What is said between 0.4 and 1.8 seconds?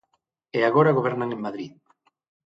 E agora gobernan en Madrid.